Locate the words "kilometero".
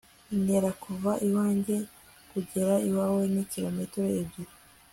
3.51-4.07